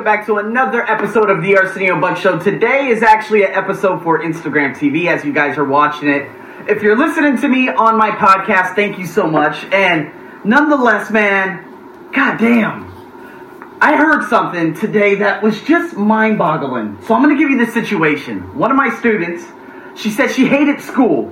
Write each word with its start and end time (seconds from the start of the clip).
welcome 0.00 0.16
back 0.16 0.24
to 0.24 0.38
another 0.38 0.82
episode 0.90 1.28
of 1.28 1.42
the 1.42 1.58
Arsenio 1.58 2.00
Buck 2.00 2.16
Show. 2.16 2.38
Today 2.38 2.86
is 2.86 3.02
actually 3.02 3.44
an 3.44 3.50
episode 3.52 4.02
for 4.02 4.22
Instagram 4.22 4.74
TV 4.74 5.08
as 5.08 5.26
you 5.26 5.32
guys 5.34 5.58
are 5.58 5.64
watching 5.64 6.08
it. 6.08 6.26
If 6.66 6.82
you're 6.82 6.96
listening 6.96 7.36
to 7.42 7.48
me 7.48 7.68
on 7.68 7.98
my 7.98 8.10
podcast, 8.10 8.74
thank 8.74 8.98
you 8.98 9.04
so 9.04 9.26
much. 9.26 9.62
And 9.64 10.10
nonetheless, 10.42 11.10
man, 11.10 12.10
goddamn, 12.14 12.90
I 13.82 13.94
heard 13.96 14.26
something 14.30 14.72
today 14.72 15.16
that 15.16 15.42
was 15.42 15.60
just 15.60 15.94
mind 15.98 16.38
boggling. 16.38 16.96
So 17.02 17.12
I'm 17.12 17.22
going 17.22 17.36
to 17.36 17.38
give 17.38 17.50
you 17.50 17.62
the 17.62 17.70
situation. 17.70 18.56
One 18.56 18.70
of 18.70 18.78
my 18.78 18.88
students, 19.00 19.44
she 20.00 20.10
said 20.10 20.30
she 20.30 20.46
hated 20.46 20.80
school. 20.80 21.30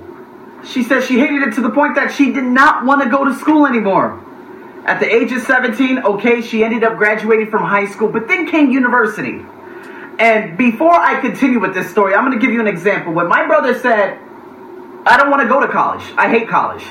She 0.63 0.83
said 0.83 1.03
she 1.05 1.17
hated 1.17 1.41
it 1.41 1.55
to 1.55 1.61
the 1.61 1.71
point 1.71 1.95
that 1.95 2.11
she 2.11 2.33
did 2.33 2.43
not 2.43 2.85
want 2.85 3.01
to 3.01 3.09
go 3.09 3.25
to 3.25 3.33
school 3.33 3.65
anymore. 3.65 4.23
At 4.89 4.99
the 4.99 5.05
age 5.05 5.31
of 5.33 5.43
17, 5.43 5.99
okay, 5.99 6.41
she 6.41 6.63
ended 6.63 6.83
up 6.83 6.97
graduating 6.97 7.51
from 7.51 7.61
high 7.61 7.85
school, 7.85 8.09
but 8.09 8.27
then 8.27 8.49
came 8.49 8.71
university. 8.71 9.45
And 10.17 10.57
before 10.57 10.95
I 10.95 11.21
continue 11.21 11.59
with 11.59 11.75
this 11.75 11.91
story, 11.91 12.15
I'm 12.15 12.25
going 12.25 12.39
to 12.39 12.43
give 12.43 12.51
you 12.51 12.59
an 12.59 12.65
example. 12.65 13.13
When 13.13 13.27
my 13.27 13.45
brother 13.45 13.77
said, 13.77 14.17
I 15.05 15.15
don't 15.15 15.29
want 15.29 15.43
to 15.43 15.47
go 15.47 15.59
to 15.59 15.67
college, 15.67 16.01
I 16.17 16.27
hate 16.27 16.49
college, 16.49 16.81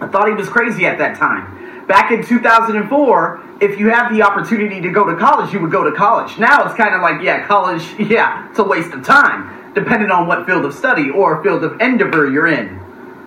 I 0.00 0.06
thought 0.06 0.28
he 0.28 0.34
was 0.34 0.48
crazy 0.48 0.86
at 0.86 0.98
that 0.98 1.18
time. 1.18 1.84
Back 1.88 2.12
in 2.12 2.24
2004, 2.24 3.42
if 3.60 3.76
you 3.76 3.88
have 3.88 4.14
the 4.14 4.22
opportunity 4.22 4.80
to 4.80 4.90
go 4.92 5.04
to 5.04 5.16
college, 5.16 5.52
you 5.52 5.58
would 5.58 5.72
go 5.72 5.82
to 5.82 5.96
college. 5.96 6.38
Now 6.38 6.64
it's 6.64 6.76
kind 6.76 6.94
of 6.94 7.02
like, 7.02 7.22
yeah, 7.22 7.44
college, 7.44 7.92
yeah, 7.98 8.48
it's 8.50 8.60
a 8.60 8.64
waste 8.64 8.92
of 8.92 9.04
time, 9.04 9.74
depending 9.74 10.12
on 10.12 10.28
what 10.28 10.46
field 10.46 10.64
of 10.64 10.72
study 10.72 11.10
or 11.10 11.42
field 11.42 11.64
of 11.64 11.80
endeavor 11.80 12.30
you're 12.30 12.46
in. 12.46 12.80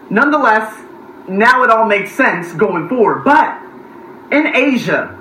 Nonetheless, 0.10 0.86
now 1.28 1.64
it 1.64 1.70
all 1.70 1.86
makes 1.86 2.14
sense 2.14 2.54
going 2.54 2.88
forward. 2.88 3.26
But 3.26 3.69
in 4.32 4.56
Asia, 4.56 5.18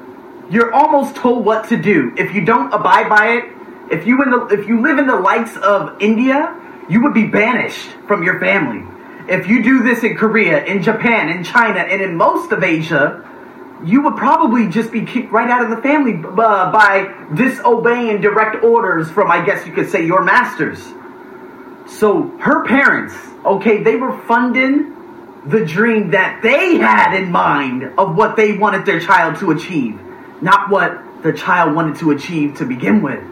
you're 0.50 0.72
almost 0.72 1.16
told 1.16 1.44
what 1.44 1.68
to 1.68 1.76
do. 1.76 2.14
If 2.16 2.34
you 2.34 2.44
don't 2.44 2.72
abide 2.72 3.08
by 3.08 3.26
it, 3.36 3.44
if 3.90 4.06
you 4.06 4.22
in 4.22 4.30
the 4.30 4.46
if 4.46 4.68
you 4.68 4.82
live 4.82 4.98
in 4.98 5.06
the 5.06 5.16
likes 5.16 5.56
of 5.56 6.00
India, 6.00 6.54
you 6.88 7.02
would 7.02 7.15
be 7.15 7.26
banished 7.26 7.88
from 8.06 8.23
your 8.23 8.38
family. 8.40 8.87
If 9.28 9.46
you 9.46 9.62
do 9.62 9.82
this 9.82 10.04
in 10.04 10.16
Korea, 10.16 10.65
in 10.65 10.82
Japan, 10.82 11.28
in 11.28 11.45
China, 11.45 11.80
and 11.80 12.00
in 12.00 12.16
most 12.16 12.50
of 12.52 12.62
Asia, 12.62 13.24
you 13.84 14.02
would 14.02 14.16
probably 14.16 14.68
just 14.68 14.90
be 14.90 15.04
kicked 15.04 15.30
right 15.30 15.50
out 15.50 15.62
of 15.62 15.70
the 15.70 15.82
family 15.82 16.15
uh, 16.15 16.72
by 16.72 17.15
disobeying 17.34 18.20
direct 18.20 18.65
orders 18.65 19.10
from, 19.10 19.30
I 19.30 19.45
guess 19.45 19.66
you 19.66 19.72
could 19.72 19.90
say, 19.90 20.04
your 20.04 20.22
masters. 20.22 20.82
So 21.87 22.28
her 22.38 22.66
parents, 22.66 23.15
okay, 23.45 23.82
they 23.82 23.96
were 23.96 24.18
funding 24.22 24.95
the 25.46 25.64
dream 25.64 26.10
that 26.10 26.40
they 26.42 26.76
had 26.76 27.14
in 27.14 27.30
mind 27.30 27.84
of 27.98 28.16
what 28.16 28.36
they 28.36 28.56
wanted 28.56 28.84
their 28.84 29.00
child 29.00 29.38
to 29.40 29.50
achieve, 29.50 29.98
not 30.42 30.70
what 30.70 31.22
the 31.22 31.32
child 31.32 31.74
wanted 31.74 31.96
to 31.96 32.10
achieve 32.10 32.56
to 32.56 32.64
begin 32.64 33.02
with. 33.02 33.22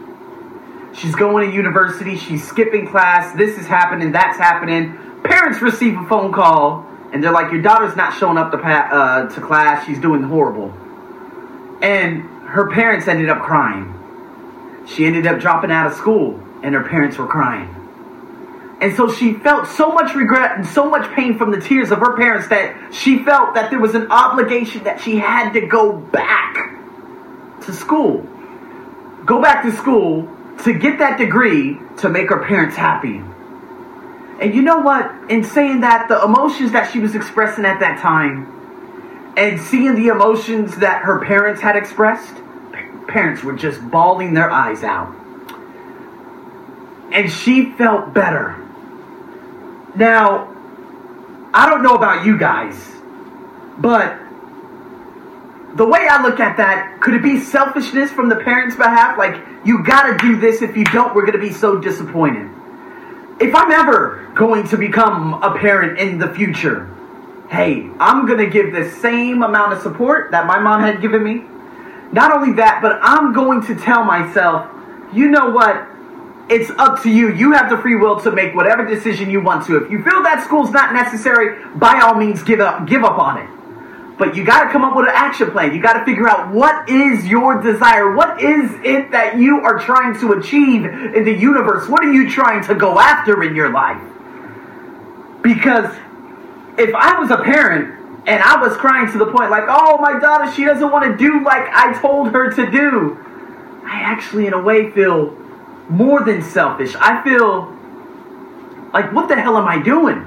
She's 0.95 1.15
going 1.15 1.49
to 1.49 1.55
university, 1.55 2.17
she's 2.17 2.47
skipping 2.47 2.87
class, 2.87 3.35
this 3.37 3.57
is 3.57 3.67
happening, 3.67 4.11
that's 4.11 4.37
happening. 4.37 4.97
Parents 5.23 5.61
receive 5.61 5.97
a 5.97 6.05
phone 6.07 6.31
call, 6.31 6.85
and 7.13 7.23
they're 7.23 7.31
like, 7.31 7.51
Your 7.51 7.61
daughter's 7.61 7.95
not 7.95 8.17
showing 8.17 8.37
up 8.37 8.51
to, 8.51 8.57
uh, 8.57 9.29
to 9.29 9.41
class, 9.41 9.85
she's 9.85 9.99
doing 9.99 10.23
horrible. 10.23 10.73
And 11.81 12.23
her 12.47 12.71
parents 12.71 13.07
ended 13.07 13.29
up 13.29 13.43
crying. 13.43 13.93
She 14.87 15.05
ended 15.05 15.27
up 15.27 15.39
dropping 15.39 15.71
out 15.71 15.87
of 15.87 15.93
school, 15.93 16.41
and 16.63 16.73
her 16.73 16.83
parents 16.83 17.17
were 17.17 17.27
crying. 17.27 17.76
And 18.79 18.95
so 18.95 19.11
she 19.11 19.33
felt 19.33 19.67
so 19.67 19.91
much 19.91 20.13
regret 20.13 20.55
and 20.55 20.65
so 20.65 20.87
much 20.87 21.11
pain 21.15 21.37
from 21.37 21.51
the 21.51 21.59
tears 21.59 21.89
of 21.91 21.97
her 21.99 22.15
parents 22.15 22.47
that 22.49 22.93
she 22.93 23.23
felt 23.23 23.55
that 23.55 23.71
there 23.71 23.79
was 23.79 23.95
an 23.95 24.11
obligation 24.11 24.83
that 24.83 25.01
she 25.01 25.17
had 25.17 25.53
to 25.53 25.61
go 25.61 25.93
back 25.97 26.79
to 27.61 27.73
school. 27.73 28.21
Go 29.25 29.41
back 29.41 29.63
to 29.63 29.71
school 29.71 30.29
to 30.63 30.73
get 30.73 30.99
that 30.99 31.17
degree 31.17 31.79
to 31.97 32.09
make 32.09 32.29
her 32.29 32.43
parents 32.45 32.75
happy. 32.75 33.23
And 34.39 34.53
you 34.53 34.61
know 34.61 34.79
what? 34.79 35.11
In 35.31 35.43
saying 35.43 35.81
that, 35.81 36.07
the 36.07 36.23
emotions 36.23 36.71
that 36.73 36.91
she 36.91 36.99
was 36.99 37.15
expressing 37.15 37.65
at 37.65 37.79
that 37.79 37.99
time 37.99 38.53
and 39.35 39.59
seeing 39.59 39.95
the 39.95 40.09
emotions 40.09 40.77
that 40.77 41.01
her 41.01 41.25
parents 41.25 41.61
had 41.61 41.75
expressed, 41.75 42.35
parents 43.07 43.43
were 43.43 43.53
just 43.53 43.81
bawling 43.89 44.35
their 44.35 44.51
eyes 44.51 44.83
out. 44.83 45.15
And 47.11 47.31
she 47.31 47.71
felt 47.71 48.13
better 48.13 48.66
now, 49.97 50.53
I 51.53 51.69
don't 51.69 51.83
know 51.83 51.95
about 51.95 52.25
you 52.25 52.37
guys, 52.37 52.75
but 53.77 54.19
the 55.75 55.85
way 55.85 56.07
I 56.09 56.21
look 56.21 56.39
at 56.39 56.57
that, 56.57 56.99
could 57.01 57.13
it 57.13 57.23
be 57.23 57.39
selfishness 57.39 58.11
from 58.11 58.29
the 58.29 58.35
parents' 58.35 58.75
behalf? 58.75 59.17
Like, 59.17 59.43
you 59.65 59.83
gotta 59.83 60.17
do 60.17 60.39
this. 60.39 60.61
If 60.61 60.77
you 60.77 60.85
don't, 60.85 61.15
we're 61.15 61.25
gonna 61.25 61.37
be 61.37 61.51
so 61.51 61.79
disappointed. 61.79 62.49
If 63.39 63.53
I'm 63.53 63.71
ever 63.71 64.31
going 64.33 64.67
to 64.69 64.77
become 64.77 65.35
a 65.43 65.57
parent 65.57 65.99
in 65.99 66.17
the 66.17 66.33
future, 66.33 66.93
hey, 67.49 67.89
I'm 67.99 68.25
gonna 68.25 68.49
give 68.49 68.73
the 68.73 68.89
same 68.99 69.43
amount 69.43 69.73
of 69.73 69.81
support 69.81 70.31
that 70.31 70.47
my 70.47 70.59
mom 70.59 70.81
had 70.81 71.01
given 71.01 71.23
me. 71.23 71.43
Not 72.11 72.33
only 72.33 72.53
that, 72.53 72.81
but 72.81 72.99
I'm 73.01 73.33
going 73.33 73.61
to 73.67 73.75
tell 73.75 74.03
myself, 74.03 74.67
you 75.13 75.29
know 75.29 75.49
what? 75.49 75.87
It's 76.49 76.69
up 76.77 77.03
to 77.03 77.09
you. 77.09 77.33
You 77.33 77.51
have 77.51 77.69
the 77.69 77.77
free 77.77 77.95
will 77.95 78.19
to 78.21 78.31
make 78.31 78.55
whatever 78.55 78.85
decision 78.85 79.29
you 79.29 79.41
want 79.41 79.65
to. 79.67 79.77
If 79.83 79.91
you 79.91 80.01
feel 80.03 80.23
that 80.23 80.43
school's 80.45 80.71
not 80.71 80.93
necessary, 80.93 81.63
by 81.75 81.99
all 81.99 82.15
means 82.15 82.41
give 82.43 82.59
up 82.59 82.87
give 82.87 83.03
up 83.03 83.17
on 83.17 83.37
it. 83.37 83.49
But 84.17 84.35
you 84.35 84.43
got 84.43 84.63
to 84.63 84.71
come 84.71 84.83
up 84.83 84.95
with 84.95 85.07
an 85.07 85.13
action 85.13 85.51
plan. 85.51 85.75
You 85.75 85.81
got 85.81 85.93
to 85.93 86.05
figure 86.05 86.27
out 86.27 86.51
what 86.51 86.89
is 86.89 87.27
your 87.27 87.61
desire? 87.61 88.15
What 88.15 88.41
is 88.41 88.71
it 88.83 89.11
that 89.11 89.37
you 89.37 89.59
are 89.59 89.77
trying 89.77 90.19
to 90.21 90.31
achieve 90.33 90.85
in 90.85 91.23
the 91.23 91.33
universe? 91.33 91.87
What 91.87 92.03
are 92.03 92.11
you 92.11 92.29
trying 92.29 92.63
to 92.65 92.75
go 92.75 92.97
after 92.97 93.43
in 93.43 93.55
your 93.55 93.71
life? 93.71 94.01
Because 95.43 95.95
if 96.79 96.95
I 96.95 97.19
was 97.19 97.29
a 97.29 97.37
parent 97.37 97.93
and 98.25 98.41
I 98.41 98.59
was 98.59 98.75
crying 98.77 99.11
to 99.11 99.17
the 99.17 99.27
point 99.27 99.51
like, 99.51 99.65
"Oh, 99.67 99.97
my 99.99 100.19
daughter, 100.19 100.51
she 100.51 100.63
doesn't 100.65 100.91
want 100.91 101.05
to 101.05 101.17
do 101.17 101.43
like 101.43 101.69
I 101.71 101.93
told 102.01 102.31
her 102.31 102.51
to 102.53 102.71
do." 102.71 103.17
I 103.85 103.99
actually 103.99 104.47
in 104.47 104.53
a 104.53 104.61
way 104.61 104.91
feel 104.91 105.37
more 105.89 106.23
than 106.23 106.41
selfish. 106.41 106.95
I 106.95 107.23
feel 107.23 107.73
like, 108.93 109.13
what 109.13 109.27
the 109.27 109.35
hell 109.35 109.57
am 109.57 109.67
I 109.67 109.81
doing? 109.81 110.25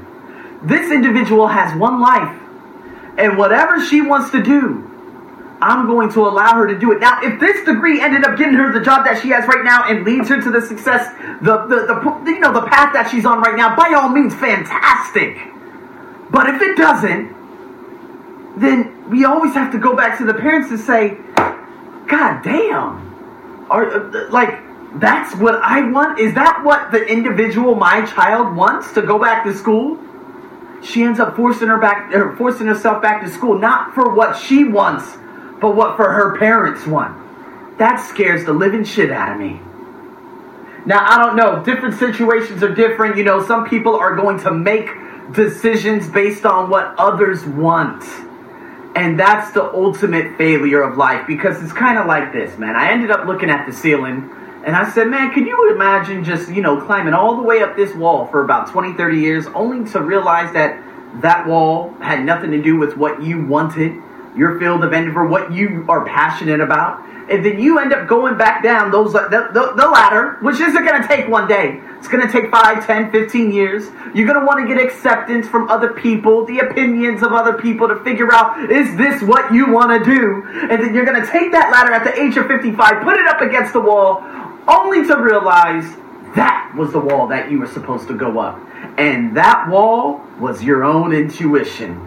This 0.63 0.91
individual 0.91 1.49
has 1.49 1.77
one 1.79 2.01
life, 2.01 2.39
and 3.19 3.39
whatever 3.39 3.85
she 3.85 4.01
wants 4.01 4.31
to 4.31 4.43
do, 4.43 4.87
I'm 5.63 5.87
going 5.87 6.11
to 6.13 6.21
allow 6.27 6.55
her 6.55 6.67
to 6.67 6.79
do 6.79 6.93
it. 6.93 7.01
Now, 7.01 7.21
if 7.23 7.39
this 7.39 7.65
degree 7.67 8.01
ended 8.01 8.25
up 8.25 8.39
getting 8.39 8.55
her 8.55 8.73
the 8.73 8.81
job 8.81 9.05
that 9.05 9.21
she 9.21 9.29
has 9.29 9.47
right 9.47 9.63
now 9.63 9.89
and 9.89 10.05
leads 10.05 10.29
her 10.29 10.41
to 10.41 10.51
the 10.51 10.61
success, 10.61 11.13
the, 11.43 11.67
the, 11.67 11.87
the 11.87 12.31
you 12.31 12.41
know 12.41 12.53
the 12.53 12.67
path 12.67 12.95
that 12.95 13.09
she's 13.11 13.27
on 13.27 13.41
right 13.41 13.57
now, 13.57 13.77
by 13.77 13.93
all 13.95 14.09
means, 14.09 14.35
fantastic. 14.35 15.37
But 16.31 16.49
if 16.49 16.63
it 16.63 16.77
doesn't, 16.79 17.35
then 18.59 19.11
we 19.11 19.25
always 19.25 19.53
have 19.55 19.73
to 19.73 19.79
go 19.79 19.95
back 19.95 20.19
to 20.19 20.25
the 20.25 20.35
parents 20.35 20.71
and 20.71 20.81
say, 20.81 21.19
God 22.07 22.43
damn, 22.43 23.67
are 23.71 23.91
uh, 23.91 24.31
like 24.31 24.70
that's 24.95 25.37
what 25.37 25.55
I 25.57 25.89
want? 25.89 26.19
Is 26.19 26.35
that 26.35 26.65
what 26.65 26.91
the 26.91 27.05
individual, 27.05 27.75
my 27.75 28.05
child, 28.07 28.57
wants 28.57 28.93
to 28.95 29.03
go 29.03 29.19
back 29.19 29.45
to 29.45 29.55
school? 29.55 29.99
She 30.83 31.03
ends 31.03 31.21
up 31.21 31.37
forcing 31.37 31.69
her 31.69 31.79
back, 31.79 32.13
or 32.15 32.37
forcing 32.37 32.67
herself 32.67 33.01
back 33.01 33.23
to 33.23 33.31
school, 33.31 33.59
not 33.59 33.95
for 33.95 34.15
what 34.15 34.37
she 34.37 34.65
wants, 34.65 35.05
but 35.61 35.77
what 35.77 35.97
for 35.97 36.11
her 36.11 36.39
parents 36.39 36.87
want. 36.87 37.17
That 37.79 37.97
scares 37.97 38.45
the 38.45 38.53
living 38.53 38.85
shit 38.85 39.11
out 39.11 39.33
of 39.33 39.39
me. 39.39 39.61
Now, 40.87 41.05
I 41.07 41.19
don't 41.19 41.37
know. 41.37 41.63
Different 41.63 41.95
situations 41.97 42.63
are 42.63 42.75
different. 42.75 43.17
You 43.17 43.25
know, 43.25 43.47
some 43.47 43.69
people 43.69 43.95
are 43.95 44.17
going 44.17 44.41
to 44.41 44.51
make 44.51 44.89
decisions 45.33 46.09
based 46.09 46.45
on 46.45 46.71
what 46.71 46.95
others 46.99 47.45
want. 47.45 48.03
And 48.97 49.21
that's 49.21 49.53
the 49.53 49.63
ultimate 49.63 50.37
failure 50.37 50.83
of 50.83 50.97
life 50.97 51.27
because 51.27 51.63
it's 51.63 51.73
kind 51.73 51.99
of 51.99 52.07
like 52.07 52.33
this, 52.33 52.59
man. 52.59 52.75
I 52.75 52.91
ended 52.91 53.11
up 53.11 53.27
looking 53.27 53.51
at 53.51 53.67
the 53.67 53.73
ceiling 53.73 54.35
and 54.65 54.77
I 54.77 54.91
said, 54.91 55.09
man, 55.09 55.33
can 55.33 55.47
you 55.47 55.73
imagine 55.75 56.23
just, 56.23 56.51
you 56.51 56.61
know, 56.61 56.81
climbing 56.85 57.15
all 57.15 57.37
the 57.37 57.43
way 57.43 57.63
up 57.63 57.77
this 57.77 57.95
wall 57.95 58.27
for 58.27 58.45
about 58.45 58.69
20, 58.71 58.93
30 58.93 59.19
years 59.19 59.47
only 59.55 59.91
to 59.93 60.01
realize 60.03 60.53
that 60.53 60.83
that 61.23 61.47
wall 61.47 61.95
had 62.01 62.25
nothing 62.25 62.51
to 62.51 62.63
do 62.63 62.77
with 62.77 62.97
what 62.97 63.23
you 63.23 63.45
wanted, 63.47 64.01
your 64.37 64.59
field 64.61 64.85
of 64.85 64.93
endeavor, 64.93 65.27
what 65.27 65.53
you 65.53 65.87
are 65.89 66.05
passionate 66.05 66.61
about. 66.61 67.05
And 67.31 67.45
then 67.45 67.61
you 67.61 67.79
end 67.79 67.93
up 67.93 68.09
going 68.09 68.37
back 68.37 68.63
down 68.63 68.91
those 68.91 69.13
the, 69.13 69.29
the, 69.29 69.73
the 69.77 69.89
ladder, 69.89 70.39
which 70.43 70.59
isn't 70.59 70.85
going 70.85 71.01
to 71.01 71.07
take 71.07 71.29
one 71.29 71.47
day. 71.47 71.81
It's 71.99 72.09
going 72.09 72.27
to 72.27 72.33
take 72.33 72.51
5, 72.51 72.87
10, 72.87 73.13
15 73.13 73.53
years. 73.53 73.85
You're 74.15 74.27
going 74.27 74.41
to 74.41 74.45
want 74.45 74.67
to 74.67 74.75
get 74.75 74.85
acceptance 74.85 75.47
from 75.47 75.69
other 75.69 75.93
people, 75.93 76.45
the 76.45 76.59
opinions 76.59 77.23
of 77.23 77.33
other 77.33 77.53
people 77.53 77.87
to 77.87 78.03
figure 78.03 78.33
out, 78.33 78.71
is 78.71 78.97
this 78.97 79.23
what 79.23 79.53
you 79.55 79.71
want 79.71 80.03
to 80.03 80.11
do? 80.11 80.43
And 80.71 80.83
then 80.83 80.93
you're 80.93 81.05
going 81.05 81.23
to 81.23 81.31
take 81.31 81.53
that 81.53 81.71
ladder 81.71 81.93
at 81.93 82.03
the 82.03 82.21
age 82.21 82.37
of 82.37 82.47
55, 82.49 83.03
put 83.05 83.17
it 83.17 83.27
up 83.29 83.41
against 83.43 83.73
the 83.73 83.81
wall, 83.81 84.25
only 84.71 85.07
to 85.07 85.17
realize 85.17 85.85
that 86.35 86.73
was 86.77 86.93
the 86.93 87.01
wall 87.01 87.27
that 87.29 87.51
you 87.51 87.59
were 87.59 87.67
supposed 87.67 88.09
to 88.09 88.15
go 88.15 88.39
up. 88.39 88.59
And 88.99 89.37
that 89.37 89.69
wall 89.69 90.23
was 90.39 90.63
your 90.63 90.85
own 90.85 91.13
intuition. 91.13 92.07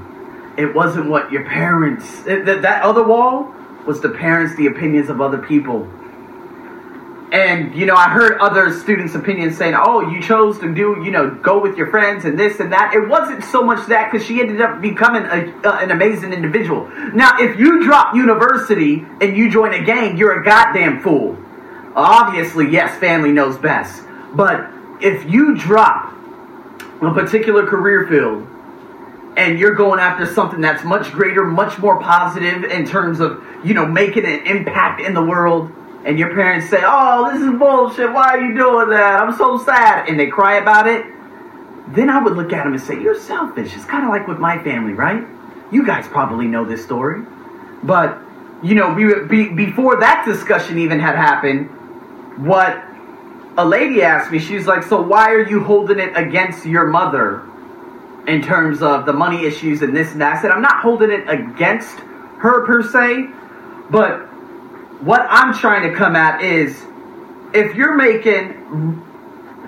It 0.58 0.74
wasn't 0.74 1.10
what 1.10 1.32
your 1.32 1.46
parents, 1.46 2.26
it, 2.26 2.46
that, 2.46 2.62
that 2.62 2.84
other 2.84 3.04
wall 3.04 3.54
was 3.86 4.02
the 4.02 4.10
parents, 4.10 4.56
the 4.56 4.68
opinions 4.68 5.10
of 5.10 5.20
other 5.20 5.40
people. 5.40 5.90
And 7.34 7.74
you 7.76 7.88
know, 7.88 7.96
I 7.96 8.10
heard 8.10 8.38
other 8.40 8.72
students' 8.72 9.16
opinions 9.16 9.58
saying, 9.58 9.74
"Oh, 9.76 10.08
you 10.08 10.22
chose 10.22 10.60
to 10.60 10.72
do, 10.72 11.02
you 11.04 11.10
know, 11.10 11.32
go 11.32 11.60
with 11.60 11.76
your 11.76 11.88
friends 11.88 12.26
and 12.26 12.38
this 12.38 12.60
and 12.60 12.72
that." 12.72 12.94
It 12.94 13.10
wasn't 13.10 13.44
so 13.44 13.64
much 13.64 13.88
that 13.88 14.12
because 14.12 14.24
she 14.28 14.40
ended 14.40 14.62
up 14.62 14.80
becoming 14.82 15.24
a, 15.24 15.68
uh, 15.68 15.80
an 15.80 15.90
amazing 15.90 16.32
individual. 16.32 16.88
Now, 17.16 17.40
if 17.40 17.58
you 17.58 17.84
drop 17.84 18.14
university 18.14 19.04
and 19.20 19.36
you 19.36 19.50
join 19.50 19.74
a 19.74 19.84
gang, 19.84 20.16
you're 20.16 20.42
a 20.42 20.46
goddamn 20.46 21.02
fool. 21.02 21.36
Obviously, 21.96 22.70
yes, 22.70 22.98
family 23.00 23.32
knows 23.32 23.58
best. 23.58 24.04
But 24.34 24.70
if 25.02 25.30
you 25.30 25.56
drop 25.56 26.14
a 27.02 27.14
particular 27.14 27.66
career 27.66 28.08
field 28.08 28.48
and 29.36 29.60
you're 29.60 29.76
going 29.76 30.00
after 30.00 30.26
something 30.26 30.62
that's 30.62 30.84
much 30.84 31.12
greater, 31.12 31.44
much 31.44 31.78
more 31.80 32.00
positive 32.00 32.64
in 32.64 32.86
terms 32.86 33.20
of, 33.20 33.44
you 33.64 33.74
know, 33.74 33.86
making 33.86 34.26
an 34.26 34.46
impact 34.46 35.02
in 35.02 35.14
the 35.14 35.24
world 35.24 35.72
and 36.06 36.20
your 36.20 36.34
parents 36.34 36.70
say, 36.70 36.82
"Oh, 36.84 37.32
this 37.32 37.42
is 37.42 37.58
bullshit. 37.58 38.12
Why 38.12 38.36
are 38.36 38.42
you 38.42 38.54
doing 38.56 38.90
that? 38.90 39.22
I'm 39.22 39.36
so 39.36 39.58
sad," 39.58 40.10
and 40.10 40.20
they 40.20 40.28
cry 40.28 40.56
about 40.56 40.88
it, 40.88 41.06
then 41.90 42.10
I 42.10 42.22
would 42.22 42.36
look 42.36 42.52
at 42.52 42.64
them 42.64 42.74
and 42.74 42.82
say, 42.82 43.00
"You're 43.00 43.16
selfish." 43.16 43.76
It's 43.76 43.86
kind 43.86 44.04
of 44.04 44.10
like 44.10 44.28
with 44.28 44.40
my 44.40 44.58
family, 44.60 44.94
right? 44.94 45.24
You 45.72 45.86
guys 45.86 46.08
probably 46.08 46.48
know 46.48 46.66
this 46.66 46.84
story, 46.84 47.22
but 47.84 48.18
you 48.62 48.76
know, 48.76 48.94
we, 48.94 49.14
be, 49.28 49.50
before 49.50 49.98
that 49.98 50.26
discussion 50.26 50.78
even 50.78 51.00
had 51.00 51.16
happened, 51.16 51.70
what 52.38 52.84
a 53.58 53.66
lady 53.66 54.02
asked 54.02 54.32
me, 54.32 54.40
she's 54.40 54.66
like, 54.66 54.84
"So 54.84 55.02
why 55.02 55.32
are 55.32 55.48
you 55.48 55.64
holding 55.64 56.00
it 56.00 56.14
against 56.16 56.66
your 56.66 56.88
mother?" 56.88 57.42
In 58.26 58.42
terms 58.42 58.82
of 58.82 59.06
the 59.06 59.14
money 59.14 59.46
issues 59.46 59.82
and 59.82 59.96
this 59.96 60.14
and 60.14 60.22
that, 60.22 60.38
I 60.38 60.42
said, 60.42 60.52
I'm 60.52 60.62
not 60.62 60.80
holding 60.80 61.12
it 61.12 61.28
against 61.28 62.00
her 62.38 62.66
per 62.66 62.82
se, 62.82 63.28
but 63.90 64.22
what 65.02 65.28
I'm 65.30 65.54
trying 65.54 65.92
to 65.92 65.98
come 65.98 66.16
at 66.16 66.42
is 66.42 66.86
if 67.54 67.76
you're 67.76 67.96
making 67.96 69.04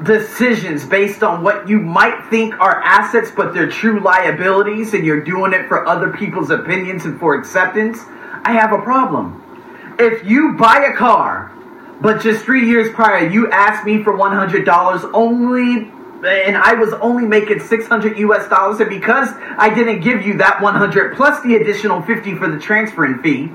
decisions 0.03 0.85
based 0.85 1.23
on 1.23 1.43
what 1.43 1.67
you 1.67 1.79
might 1.79 2.29
think 2.29 2.57
are 2.59 2.81
assets, 2.81 3.31
but 3.35 3.53
they're 3.53 3.69
true 3.69 3.99
liabilities, 3.99 4.93
and 4.93 5.05
you're 5.05 5.21
doing 5.21 5.53
it 5.53 5.67
for 5.67 5.85
other 5.87 6.09
people's 6.11 6.49
opinions 6.49 7.05
and 7.05 7.19
for 7.19 7.35
acceptance, 7.35 7.99
I 8.43 8.53
have 8.53 8.71
a 8.73 8.81
problem. 8.81 9.41
If 9.99 10.25
you 10.25 10.53
buy 10.53 10.89
a 10.91 10.95
car, 10.95 11.51
but 12.01 12.21
just 12.21 12.43
three 12.43 12.67
years 12.67 12.93
prior 12.93 13.27
you 13.27 13.49
asked 13.51 13.85
me 13.85 14.03
for 14.03 14.13
$100 14.13 15.11
only 15.13 15.91
and 16.25 16.57
I 16.57 16.73
was 16.73 16.93
only 16.93 17.25
making 17.25 17.59
600 17.59 18.17
US 18.19 18.49
dollars 18.49 18.79
and 18.79 18.89
because 18.89 19.29
I 19.57 19.73
didn't 19.73 20.01
give 20.01 20.25
you 20.25 20.37
that 20.37 20.61
100 20.61 21.15
plus 21.15 21.41
the 21.43 21.55
additional 21.55 22.01
50 22.01 22.35
for 22.35 22.49
the 22.49 22.59
transferring 22.59 23.21
fee 23.21 23.51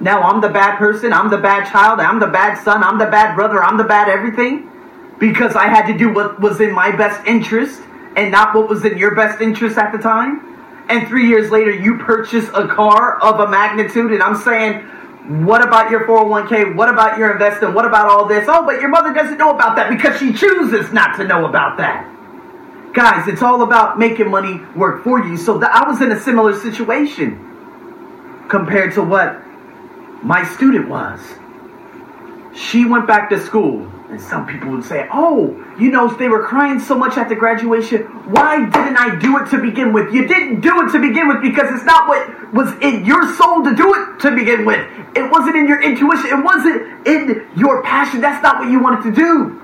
now 0.00 0.20
I'm 0.20 0.40
the 0.42 0.50
bad 0.50 0.76
person, 0.76 1.12
I'm 1.12 1.30
the 1.30 1.38
bad 1.38 1.70
child, 1.70 2.00
I'm 2.00 2.20
the 2.20 2.26
bad 2.26 2.62
son, 2.62 2.84
I'm 2.84 2.98
the 2.98 3.06
bad 3.06 3.34
brother, 3.34 3.62
I'm 3.62 3.78
the 3.78 3.84
bad 3.84 4.08
everything 4.08 4.70
because 5.18 5.56
I 5.56 5.68
had 5.68 5.86
to 5.86 5.96
do 5.96 6.12
what 6.12 6.40
was 6.40 6.60
in 6.60 6.72
my 6.72 6.94
best 6.94 7.26
interest 7.26 7.80
and 8.16 8.30
not 8.30 8.54
what 8.54 8.68
was 8.68 8.84
in 8.84 8.98
your 8.98 9.14
best 9.14 9.40
interest 9.40 9.78
at 9.78 9.92
the 9.92 9.98
time. 9.98 10.84
And 10.88 11.08
three 11.08 11.28
years 11.28 11.50
later, 11.50 11.70
you 11.70 11.98
purchase 11.98 12.48
a 12.54 12.68
car 12.68 13.20
of 13.20 13.40
a 13.40 13.48
magnitude, 13.48 14.12
and 14.12 14.22
I'm 14.22 14.36
saying, 14.36 14.88
what 15.28 15.62
about 15.66 15.90
your 15.90 16.06
401k? 16.06 16.76
What 16.76 16.88
about 16.88 17.18
your 17.18 17.32
investing? 17.32 17.74
What 17.74 17.84
about 17.84 18.08
all 18.08 18.26
this? 18.26 18.46
Oh, 18.48 18.64
but 18.64 18.80
your 18.80 18.88
mother 18.88 19.12
doesn't 19.12 19.38
know 19.38 19.50
about 19.50 19.74
that 19.76 19.90
because 19.90 20.18
she 20.20 20.32
chooses 20.32 20.92
not 20.92 21.16
to 21.16 21.24
know 21.24 21.46
about 21.46 21.78
that. 21.78 22.12
Guys, 22.94 23.26
it's 23.26 23.42
all 23.42 23.62
about 23.62 23.98
making 23.98 24.30
money 24.30 24.60
work 24.76 25.02
for 25.02 25.18
you. 25.18 25.36
So 25.36 25.58
th- 25.58 25.70
I 25.70 25.88
was 25.88 26.00
in 26.00 26.12
a 26.12 26.20
similar 26.20 26.58
situation 26.58 28.46
compared 28.48 28.94
to 28.94 29.02
what 29.02 29.42
my 30.22 30.44
student 30.54 30.88
was. 30.88 31.20
She 32.54 32.84
went 32.84 33.06
back 33.06 33.28
to 33.30 33.40
school, 33.40 33.90
and 34.08 34.20
some 34.20 34.46
people 34.46 34.70
would 34.70 34.84
say, 34.84 35.08
Oh, 35.12 35.48
you 35.78 35.90
know, 35.90 36.08
they 36.16 36.28
were 36.28 36.44
crying 36.44 36.78
so 36.78 36.96
much 36.96 37.16
at 37.16 37.28
the 37.28 37.34
graduation. 37.34 38.02
Why 38.30 38.64
didn't 38.64 38.96
I 38.96 39.18
do 39.18 39.36
it 39.38 39.50
to 39.50 39.58
begin 39.58 39.92
with? 39.92 40.12
You 40.12 40.28
didn't 40.28 40.60
do 40.60 40.86
it 40.86 40.92
to 40.92 41.00
begin 41.00 41.26
with 41.26 41.42
because 41.42 41.74
it's 41.74 41.84
not 41.84 42.08
what 42.08 42.54
was 42.54 42.72
in 42.80 43.04
your 43.04 43.34
soul 43.34 43.64
to 43.64 43.74
do 43.74 43.94
it 43.94 44.20
to 44.20 44.30
begin 44.34 44.64
with. 44.64 44.86
It 45.16 45.28
wasn't 45.30 45.56
in 45.56 45.66
your 45.66 45.82
intuition, 45.82 46.38
it 46.38 46.44
wasn't 46.44 47.06
in 47.06 47.48
your 47.56 47.82
passion. 47.82 48.20
That's 48.20 48.42
not 48.42 48.60
what 48.60 48.70
you 48.70 48.80
wanted 48.80 49.10
to 49.10 49.12
do. 49.12 49.62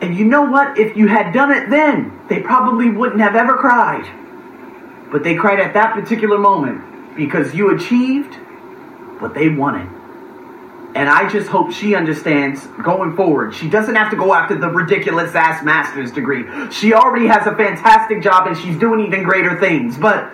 And 0.00 0.16
you 0.16 0.24
know 0.24 0.42
what? 0.42 0.78
If 0.78 0.96
you 0.96 1.06
had 1.06 1.32
done 1.32 1.52
it 1.52 1.70
then, 1.70 2.18
they 2.28 2.40
probably 2.40 2.90
wouldn't 2.90 3.20
have 3.20 3.36
ever 3.36 3.56
cried. 3.56 4.04
But 5.12 5.22
they 5.22 5.36
cried 5.36 5.60
at 5.60 5.74
that 5.74 5.94
particular 5.94 6.38
moment 6.38 7.14
because 7.14 7.54
you 7.54 7.70
achieved 7.76 8.34
what 9.20 9.32
they 9.34 9.48
wanted. 9.48 10.01
And 10.94 11.08
I 11.08 11.28
just 11.28 11.48
hope 11.48 11.72
she 11.72 11.94
understands 11.94 12.66
going 12.84 13.16
forward. 13.16 13.54
She 13.54 13.70
doesn't 13.70 13.94
have 13.94 14.10
to 14.10 14.16
go 14.16 14.34
after 14.34 14.54
the 14.54 14.68
ridiculous 14.68 15.34
ass 15.34 15.64
master's 15.64 16.12
degree. 16.12 16.44
She 16.70 16.92
already 16.92 17.26
has 17.28 17.46
a 17.46 17.56
fantastic 17.56 18.22
job 18.22 18.46
and 18.46 18.56
she's 18.56 18.78
doing 18.78 19.06
even 19.06 19.22
greater 19.22 19.58
things. 19.58 19.96
But 19.96 20.30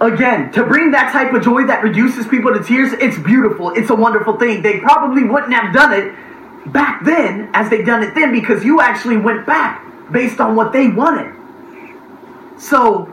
again, 0.00 0.50
to 0.52 0.64
bring 0.64 0.92
that 0.92 1.12
type 1.12 1.34
of 1.34 1.42
joy 1.42 1.66
that 1.66 1.82
reduces 1.82 2.26
people 2.26 2.54
to 2.54 2.62
tears, 2.62 2.94
it's 2.94 3.18
beautiful. 3.18 3.70
It's 3.70 3.90
a 3.90 3.94
wonderful 3.94 4.38
thing. 4.38 4.62
They 4.62 4.80
probably 4.80 5.24
wouldn't 5.24 5.52
have 5.52 5.74
done 5.74 5.92
it 5.92 6.72
back 6.72 7.04
then 7.04 7.50
as 7.52 7.68
they've 7.68 7.86
done 7.86 8.02
it 8.02 8.14
then 8.14 8.32
because 8.32 8.64
you 8.64 8.80
actually 8.80 9.18
went 9.18 9.46
back 9.46 9.84
based 10.10 10.40
on 10.40 10.56
what 10.56 10.72
they 10.72 10.88
wanted. 10.88 11.34
So 12.58 13.12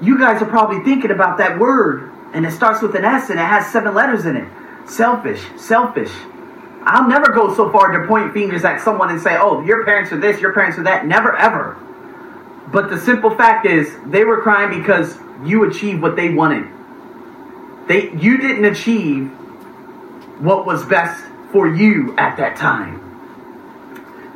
you 0.00 0.18
guys 0.18 0.40
are 0.40 0.46
probably 0.46 0.84
thinking 0.84 1.10
about 1.10 1.38
that 1.38 1.58
word 1.58 2.12
and 2.32 2.46
it 2.46 2.52
starts 2.52 2.82
with 2.82 2.94
an 2.94 3.04
S 3.04 3.30
and 3.30 3.40
it 3.40 3.44
has 3.44 3.66
seven 3.72 3.94
letters 3.94 4.24
in 4.26 4.36
it. 4.36 4.48
Selfish, 4.86 5.44
selfish. 5.56 6.12
I'll 6.82 7.08
never 7.08 7.32
go 7.32 7.52
so 7.54 7.70
far 7.70 7.98
to 7.98 8.06
point 8.06 8.32
fingers 8.32 8.64
at 8.64 8.80
someone 8.80 9.10
and 9.10 9.20
say, 9.20 9.36
oh, 9.36 9.60
your 9.62 9.84
parents 9.84 10.12
are 10.12 10.20
this, 10.20 10.40
your 10.40 10.52
parents 10.52 10.78
are 10.78 10.84
that. 10.84 11.04
Never, 11.04 11.36
ever. 11.36 11.76
But 12.72 12.90
the 12.90 12.98
simple 12.98 13.34
fact 13.36 13.66
is, 13.66 13.96
they 14.06 14.24
were 14.24 14.40
crying 14.40 14.80
because 14.80 15.18
you 15.44 15.64
achieved 15.68 16.00
what 16.00 16.14
they 16.14 16.30
wanted. 16.30 16.68
They, 17.88 18.12
you 18.12 18.38
didn't 18.38 18.64
achieve 18.64 19.30
what 20.40 20.66
was 20.66 20.84
best 20.84 21.24
for 21.50 21.68
you 21.68 22.16
at 22.18 22.36
that 22.36 22.56
time. 22.56 23.02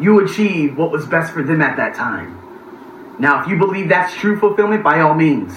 You 0.01 0.25
achieved 0.25 0.77
what 0.77 0.91
was 0.91 1.07
best 1.07 1.33
for 1.33 1.43
them 1.43 1.61
at 1.63 1.77
that 1.77 1.95
time. 1.95 2.37
Now, 3.21 3.43
if 3.43 3.49
you 3.49 3.59
believe 3.59 3.89
that's 3.89 4.15
true 4.15 4.41
fulfillment, 4.41 4.83
by 4.83 5.01
all 5.01 5.15
means. 5.15 5.53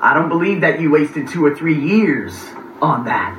I 0.00 0.14
don't 0.14 0.28
believe 0.28 0.62
that 0.62 0.80
you 0.80 0.90
wasted 0.90 1.28
two 1.28 1.44
or 1.44 1.54
three 1.54 1.78
years 1.78 2.32
on 2.80 3.04
that. 3.04 3.36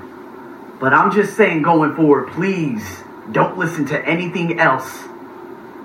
But 0.82 0.94
I'm 0.94 1.12
just 1.12 1.38
saying 1.38 1.62
going 1.62 1.96
forward, 1.96 2.32
please 2.32 2.84
don't 3.32 3.58
listen 3.58 3.86
to 3.86 4.06
anything 4.06 4.60
else. 4.60 5.04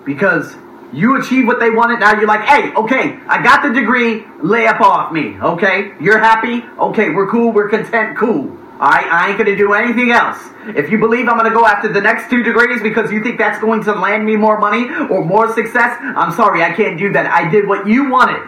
Because 0.06 0.56
you 0.92 1.20
achieve 1.20 1.46
what 1.46 1.60
they 1.60 1.68
wanted. 1.68 2.00
Now 2.00 2.14
you're 2.14 2.26
like, 2.26 2.48
hey, 2.48 2.72
okay, 2.74 3.18
I 3.28 3.42
got 3.42 3.62
the 3.62 3.72
degree, 3.78 4.24
lay 4.40 4.66
up 4.66 4.80
off 4.80 5.12
me. 5.12 5.38
Okay, 5.38 5.92
you're 6.00 6.18
happy? 6.18 6.64
Okay, 6.78 7.10
we're 7.10 7.30
cool, 7.30 7.52
we're 7.52 7.68
content, 7.68 8.16
cool. 8.16 8.56
All 8.80 8.90
right, 8.90 9.06
I 9.06 9.28
ain't 9.28 9.38
gonna 9.38 9.56
do 9.56 9.74
anything 9.74 10.12
else. 10.12 10.38
If 10.68 10.90
you 10.90 10.98
believe 10.98 11.28
I'm 11.28 11.36
gonna 11.36 11.50
go 11.50 11.66
after 11.66 11.92
the 11.92 12.00
next 12.00 12.30
two 12.30 12.42
degrees 12.42 12.82
because 12.82 13.12
you 13.12 13.22
think 13.22 13.38
that's 13.38 13.60
going 13.60 13.82
to 13.84 13.92
land 13.92 14.24
me 14.24 14.36
more 14.36 14.58
money 14.58 14.88
or 15.10 15.24
more 15.24 15.52
success, 15.52 15.98
I'm 16.00 16.32
sorry, 16.32 16.62
I 16.62 16.72
can't 16.72 16.98
do 16.98 17.12
that. 17.12 17.26
I 17.26 17.50
did 17.50 17.68
what 17.68 17.86
you 17.86 18.10
wanted. 18.10 18.42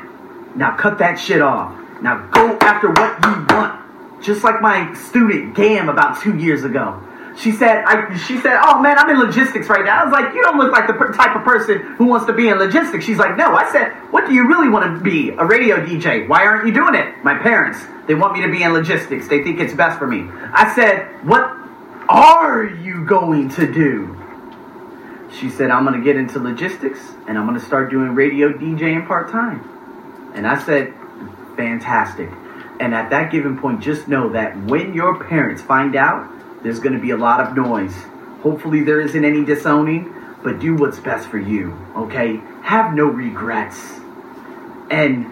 Now 0.56 0.76
cut 0.76 0.98
that 0.98 1.18
shit 1.18 1.42
off. 1.42 1.74
Now 2.00 2.26
go 2.28 2.56
after 2.60 2.88
what 2.90 3.22
you 3.24 3.46
want. 3.54 3.77
Just 4.20 4.44
like 4.44 4.60
my 4.60 4.94
student 4.94 5.54
Gam 5.54 5.88
about 5.88 6.20
two 6.20 6.36
years 6.36 6.64
ago. 6.64 7.02
She 7.36 7.52
said, 7.52 7.84
I, 7.86 8.16
she 8.16 8.40
said, 8.40 8.58
oh 8.64 8.80
man, 8.80 8.98
I'm 8.98 9.08
in 9.10 9.20
logistics 9.20 9.68
right 9.68 9.84
now. 9.84 10.02
I 10.02 10.04
was 10.04 10.12
like, 10.12 10.34
you 10.34 10.42
don't 10.42 10.58
look 10.58 10.72
like 10.72 10.88
the 10.88 10.94
per- 10.94 11.12
type 11.12 11.36
of 11.36 11.44
person 11.44 11.78
who 11.96 12.06
wants 12.06 12.26
to 12.26 12.32
be 12.32 12.48
in 12.48 12.58
logistics. 12.58 13.04
She's 13.04 13.18
like, 13.18 13.36
no. 13.36 13.54
I 13.54 13.70
said, 13.70 13.92
what 14.10 14.26
do 14.26 14.34
you 14.34 14.48
really 14.48 14.68
want 14.68 14.92
to 14.92 15.00
be? 15.00 15.30
A 15.30 15.44
radio 15.44 15.76
DJ. 15.76 16.26
Why 16.26 16.44
aren't 16.44 16.66
you 16.66 16.72
doing 16.74 16.96
it? 16.96 17.22
My 17.22 17.38
parents, 17.38 17.78
they 18.08 18.14
want 18.14 18.32
me 18.32 18.42
to 18.42 18.50
be 18.50 18.64
in 18.64 18.72
logistics. 18.72 19.28
They 19.28 19.44
think 19.44 19.60
it's 19.60 19.72
best 19.72 20.00
for 20.00 20.08
me. 20.08 20.28
I 20.52 20.74
said, 20.74 21.06
what 21.24 21.56
are 22.08 22.64
you 22.64 23.04
going 23.04 23.50
to 23.50 23.72
do? 23.72 24.16
She 25.38 25.48
said, 25.48 25.70
I'm 25.70 25.84
going 25.84 25.96
to 25.96 26.04
get 26.04 26.16
into 26.16 26.40
logistics 26.40 26.98
and 27.28 27.38
I'm 27.38 27.46
going 27.46 27.58
to 27.58 27.64
start 27.64 27.90
doing 27.90 28.16
radio 28.16 28.52
DJing 28.52 29.06
part 29.06 29.30
time. 29.30 30.32
And 30.34 30.46
I 30.46 30.60
said, 30.64 30.92
fantastic. 31.56 32.30
And 32.80 32.94
at 32.94 33.10
that 33.10 33.32
given 33.32 33.58
point, 33.58 33.80
just 33.80 34.08
know 34.08 34.30
that 34.30 34.56
when 34.64 34.94
your 34.94 35.22
parents 35.24 35.60
find 35.62 35.96
out, 35.96 36.30
there's 36.62 36.80
going 36.80 36.94
to 36.94 37.00
be 37.00 37.10
a 37.10 37.16
lot 37.16 37.40
of 37.40 37.56
noise. 37.56 37.94
Hopefully, 38.42 38.82
there 38.82 39.00
isn't 39.00 39.24
any 39.24 39.44
disowning, 39.44 40.14
but 40.42 40.60
do 40.60 40.74
what's 40.76 40.98
best 40.98 41.28
for 41.28 41.38
you, 41.38 41.76
okay? 41.96 42.40
Have 42.62 42.94
no 42.94 43.06
regrets. 43.06 43.98
And 44.90 45.26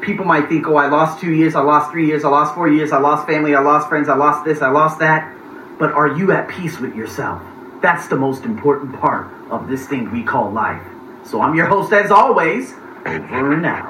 people 0.00 0.24
might 0.24 0.48
think, 0.48 0.66
oh, 0.66 0.76
I 0.76 0.88
lost 0.88 1.20
two 1.20 1.32
years, 1.32 1.54
I 1.54 1.60
lost 1.60 1.92
three 1.92 2.06
years, 2.06 2.24
I 2.24 2.28
lost 2.28 2.54
four 2.54 2.68
years, 2.68 2.92
I 2.92 2.98
lost 2.98 3.26
family, 3.26 3.54
I 3.54 3.60
lost 3.60 3.88
friends, 3.88 4.08
I 4.08 4.16
lost 4.16 4.44
this, 4.44 4.62
I 4.62 4.70
lost 4.70 4.98
that. 4.98 5.32
But 5.78 5.92
are 5.92 6.08
you 6.08 6.32
at 6.32 6.48
peace 6.48 6.78
with 6.78 6.94
yourself? 6.94 7.42
That's 7.80 8.08
the 8.08 8.16
most 8.16 8.44
important 8.44 8.98
part 9.00 9.28
of 9.50 9.68
this 9.68 9.86
thing 9.86 10.10
we 10.10 10.22
call 10.22 10.50
life. 10.50 10.82
So 11.24 11.40
I'm 11.40 11.54
your 11.54 11.66
host, 11.66 11.92
as 11.92 12.10
always, 12.10 12.74
over 13.06 13.52
and 13.52 13.64
out. 13.64 13.88